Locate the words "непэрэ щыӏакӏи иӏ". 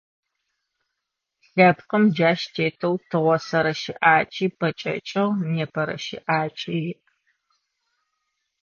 5.53-6.99